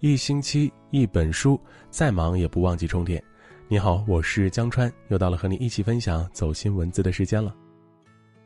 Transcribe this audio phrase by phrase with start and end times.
[0.00, 1.60] 一星期一本书，
[1.90, 3.20] 再忙也不忘记充电。
[3.66, 7.52] 你好，我是江川，又到了和你一起分享走心文字的时间了。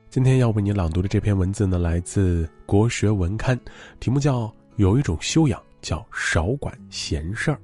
[0.09, 3.59] 今天要为你朗读的这篇文字呢，来自国学文刊，
[4.01, 4.47] 题目叫
[4.77, 7.57] 《有一种修养叫少管闲事儿》，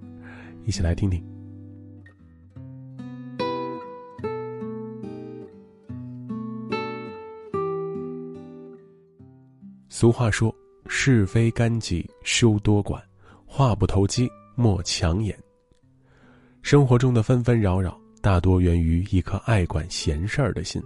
[0.67, 1.25] 一起来听听。
[9.89, 10.55] 俗话说
[10.87, 13.03] ：“是非干己休多管。”
[13.51, 15.37] 话不投机莫强言。
[16.61, 20.81] 生活中的纷纷扰扰，大多源于一颗爱管闲事儿的心。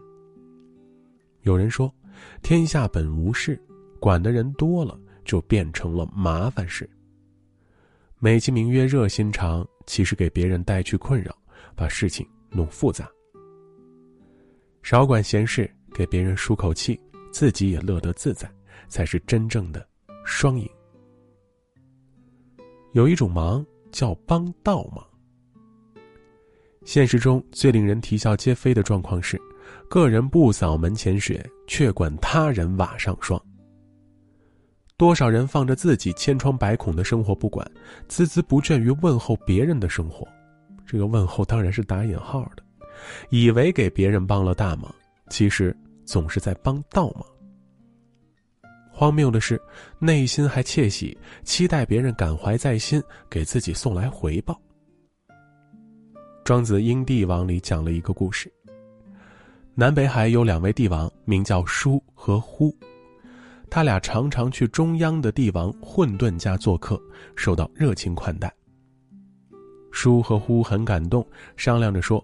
[1.42, 1.92] 有人说，
[2.40, 3.60] 天下本无事，
[4.00, 6.88] 管的人多了，就变成了麻烦事。
[8.20, 11.36] 美其名曰热心肠，其实给别人带去困扰，
[11.74, 13.10] 把事情弄复杂。
[14.82, 16.98] 少管闲事，给别人舒口气，
[17.32, 18.48] 自己也乐得自在，
[18.88, 19.84] 才是真正的
[20.24, 20.68] 双赢。
[22.92, 25.04] 有一种忙叫帮倒忙。
[26.84, 29.40] 现实中最令人啼笑皆非的状况是，
[29.88, 33.40] 个人不扫门前雪，却管他人瓦上霜。
[34.98, 37.68] 多少人放着自己千疮百孔的生活不管，
[38.08, 40.26] 孜孜不倦于问候别人的生活，
[40.84, 42.62] 这个问候当然是打引号的，
[43.30, 44.94] 以为给别人帮了大忙，
[45.30, 47.24] 其实总是在帮倒忙。
[48.94, 49.60] 荒谬的是，
[49.98, 54.60] 内心还窃喜，期待别人感怀在心，给自己送来回报。
[56.44, 58.52] 庄子《应帝王》里讲了一个故事：
[59.74, 62.72] 南北海有两位帝王，名叫叔和呼，
[63.70, 67.00] 他俩常常去中央的帝王混沌家做客，
[67.34, 68.52] 受到热情款待。
[69.90, 72.22] 叔和呼很感动，商量着说：“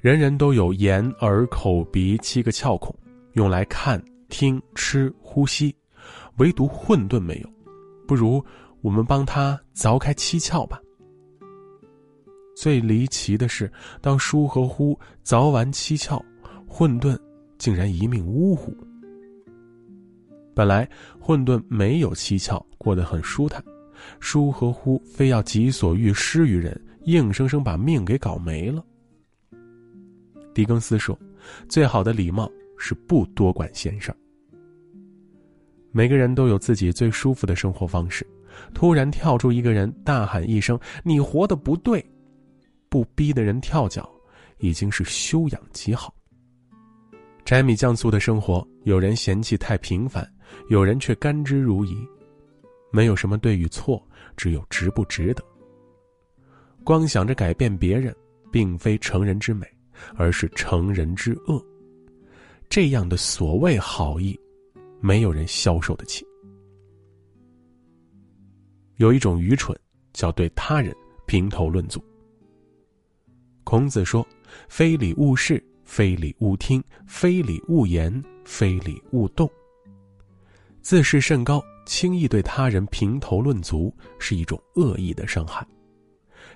[0.00, 2.94] 人人都有眼、耳、口、鼻七个窍孔，
[3.34, 5.74] 用来看、听、吃、呼吸。”
[6.38, 7.50] 唯独混沌没有，
[8.06, 8.44] 不如
[8.80, 10.80] 我们帮他凿开七窍吧。
[12.54, 13.70] 最离奇的是，
[14.00, 16.22] 当舒和呼凿完七窍，
[16.66, 17.18] 混沌
[17.58, 18.74] 竟然一命呜呼。
[20.54, 20.88] 本来
[21.20, 23.62] 混沌没有七窍，过得很舒坦，
[24.20, 28.82] 舒和呼非要己所欲施于人，硬生生把命给搞没了。
[30.54, 31.18] 狄更斯说
[31.68, 34.10] ：“最好的礼貌是不多管闲事。”
[35.96, 38.26] 每个人都有自己最舒服的生活方式，
[38.74, 42.04] 突然跳出一个人大喊一声“你活的不对”，
[42.90, 44.06] 不逼的人跳脚，
[44.58, 46.14] 已经是修养极好。
[47.46, 50.30] 柴米酱醋的生活，有人嫌弃太平凡，
[50.68, 51.96] 有人却甘之如饴。
[52.92, 55.42] 没有什么对与错，只有值不值得。
[56.84, 58.14] 光想着改变别人，
[58.52, 59.66] 并非成人之美，
[60.14, 61.58] 而是成人之恶。
[62.68, 64.38] 这样的所谓好意。
[65.00, 66.26] 没有人消受得起。
[68.96, 69.78] 有一种愚蠢，
[70.12, 70.94] 叫对他人
[71.26, 72.02] 评头论足。
[73.62, 74.26] 孔子说
[74.68, 79.50] ：“非礼勿视，非礼勿听，非礼勿言，非礼勿动。”
[80.80, 85.66] 自视甚高，轻易对他人评头论足，是一种恶意的伤害，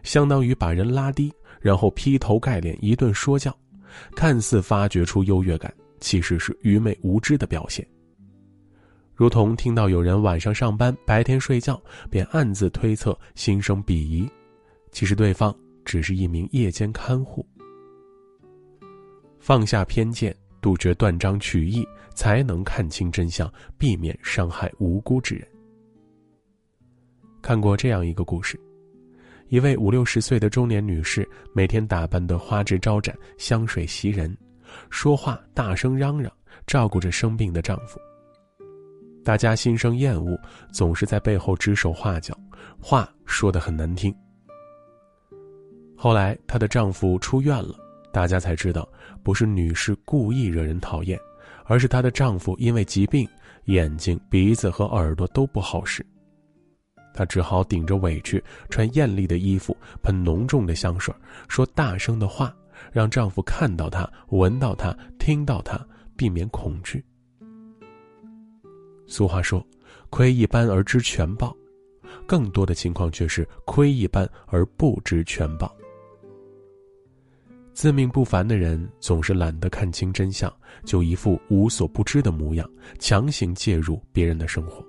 [0.02, 3.54] 相当于把人拉低，然后劈头盖脸一顿说教，
[4.14, 7.84] 看似发掘出优越感，其实是愚昧无知的表现。
[9.20, 14.26] 如同听到有人晚上上班，白天睡觉，便暗自推测，心生鄙夷。
[14.92, 15.54] 其实对方
[15.84, 17.46] 只是一名夜间看护。
[19.38, 25.46] 放下偏见，杜绝断章取义，才能看清真相，避免伤害无辜之人。
[27.42, 28.58] 看过这样一个故事：
[29.48, 34.34] 一位五六十岁的中年女士，每天打扮得花枝招展，香水袭人，
[34.88, 36.32] 说话大声嚷嚷，
[36.66, 38.00] 照顾着生病的丈夫。
[39.22, 40.38] 大家心生厌恶，
[40.72, 42.36] 总是在背后指手画脚，
[42.80, 44.14] 话说得很难听。
[45.96, 47.74] 后来她的丈夫出院了，
[48.12, 48.88] 大家才知道，
[49.22, 51.18] 不是女士故意惹人讨厌，
[51.64, 53.28] 而是她的丈夫因为疾病，
[53.66, 56.04] 眼睛、鼻子和耳朵都不好使。
[57.12, 61.14] 她只好顶着委屈，穿艳丽的衣服，喷浓重的香水，
[61.48, 62.54] 说大声的话，
[62.90, 65.78] 让丈夫看到她、闻到她、听到她，
[66.16, 67.04] 避免恐惧。
[69.10, 69.66] 俗话说
[70.08, 71.54] ：“窥一斑而知全豹”，
[72.28, 75.74] 更多的情况却是窥一斑而不知全豹。
[77.72, 80.52] 自命不凡的人总是懒得看清真相，
[80.84, 82.70] 就一副无所不知的模样，
[83.00, 84.84] 强行介入别人的生活，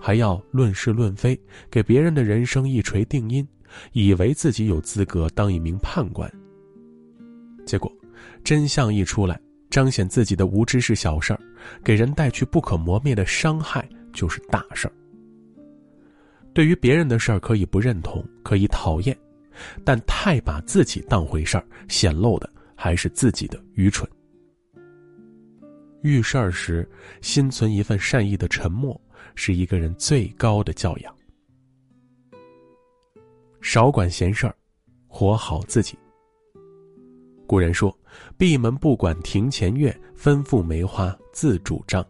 [0.00, 1.38] 还要论是论非，
[1.70, 3.46] 给别人的人生一锤定音，
[3.92, 6.28] 以为自己有资格当一名判官。
[7.64, 7.92] 结果，
[8.42, 9.40] 真相一出来。
[9.72, 11.40] 彰显自己的无知是小事儿，
[11.82, 14.92] 给人带去不可磨灭的伤害就是大事儿。
[16.52, 19.18] 对于别人的事儿可以不认同，可以讨厌，
[19.82, 24.06] 但太把自己当回事儿，显露的还是自己的愚蠢。
[26.02, 26.86] 遇事儿时，
[27.22, 29.00] 心存一份善意的沉默，
[29.34, 31.16] 是一个人最高的教养。
[33.62, 34.54] 少管闲事儿，
[35.08, 35.96] 活好自己。
[37.52, 37.94] 古人说
[38.38, 42.02] ：“闭门不管庭前月，吩咐梅花自主张。”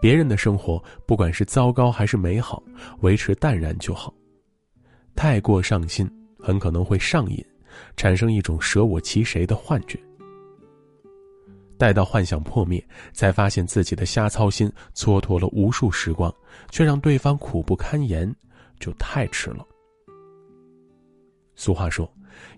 [0.00, 2.62] 别人的生活，不管是糟糕还是美好，
[3.00, 4.10] 维持淡然就好。
[5.14, 7.44] 太过上心，很可能会上瘾，
[7.94, 10.00] 产生一种舍我其谁的幻觉。
[11.76, 12.82] 待到幻想破灭，
[13.12, 16.34] 才发现自己的瞎操心蹉跎了无数时光，
[16.70, 18.34] 却让对方苦不堪言，
[18.78, 19.66] 就太迟了。
[21.54, 22.10] 俗话说：“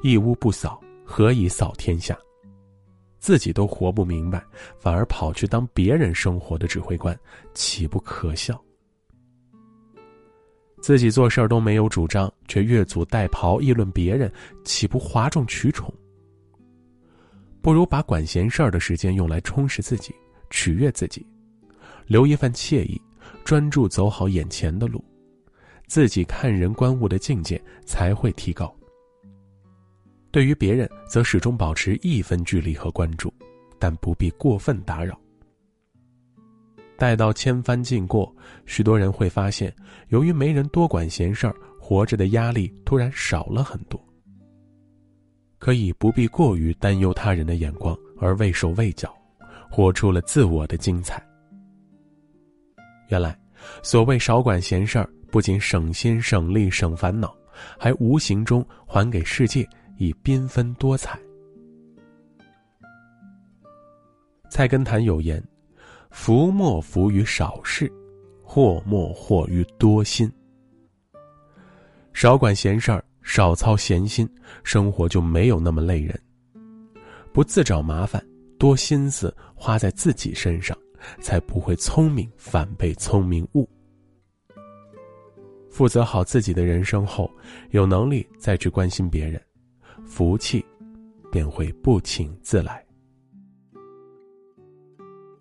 [0.04, 0.80] 一屋不扫，
[1.14, 2.18] 何以扫天下？”
[3.20, 4.42] 自己都活不明白，
[4.78, 7.14] 反而跑去当别人生活的指挥官，
[7.52, 8.58] 岂不可笑？
[10.80, 14.32] 自己做事儿都没有主张，却越俎代庖议论别人，
[14.64, 15.92] 岂不哗众取宠？
[17.60, 20.14] 不如把管闲事儿的时间用来充实自己，
[20.48, 21.24] 取悦自己，
[22.06, 22.98] 留一份惬意，
[23.44, 25.04] 专注走好眼前的路，
[25.86, 28.74] 自己看人观物的境界才会提高。
[30.32, 33.32] 对于别人，则始终保持一分距离和关注，
[33.78, 35.20] 但不必过分打扰。
[36.96, 38.34] 待到千帆尽过，
[38.64, 39.74] 许多人会发现，
[40.08, 44.02] 由于没人多管闲事儿，活着的压力突然少了很多。
[45.58, 49.14] 可以不必过于担忧他人的眼光而畏手畏脚，
[49.70, 51.22] 活出了自我的精彩。
[53.08, 53.38] 原来，
[53.82, 57.36] 所谓少管闲事儿，不仅省心省力省烦恼，
[57.78, 59.68] 还无形中还给世界。
[60.02, 61.16] 以缤纷多彩。
[64.50, 65.40] 菜根谭有言
[66.10, 67.90] ：“福莫福于少事，
[68.42, 70.28] 祸莫祸于多心。”
[72.12, 74.28] 少管闲事儿，少操闲心，
[74.64, 76.20] 生活就没有那么累人。
[77.32, 78.20] 不自找麻烦，
[78.58, 80.76] 多心思花在自己身上，
[81.20, 83.70] 才不会聪明反被聪明误。
[85.70, 87.30] 负责好自己的人生后，
[87.70, 89.40] 有能力再去关心别人。
[90.12, 90.62] 福气
[91.30, 92.84] 便会不请自来。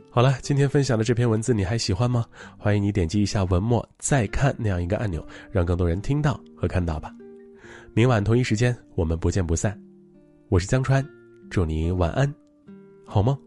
[0.09, 2.25] 好了，今天分享的这篇文字你还喜欢吗？
[2.57, 7.13] 欢迎你点击一下文末再看那样一个按钮，让更多人听到和看到吧。
[7.93, 9.77] 明晚同一时间，我们不见不散。
[10.47, 11.05] 我是江川，
[11.49, 12.33] 祝你晚安，
[13.05, 13.37] 好梦。